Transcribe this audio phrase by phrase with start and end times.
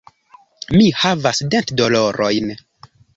[0.77, 2.49] Mi havas dentdolorojn.